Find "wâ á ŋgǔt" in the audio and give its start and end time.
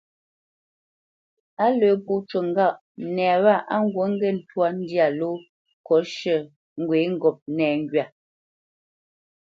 3.43-4.07